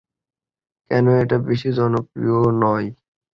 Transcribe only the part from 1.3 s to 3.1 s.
বেশি জনপ্রিয় নয়?